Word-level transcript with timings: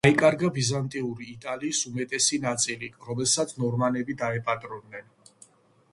დაიკარგა 0.05 0.47
ბიზანტიური 0.53 1.27
იტალიის 1.33 1.83
უმეტესი 1.91 2.41
ნაწილი, 2.47 2.91
რომელსაც 3.11 3.53
ნორმანები 3.65 4.19
დაეპატრონენ. 4.23 5.17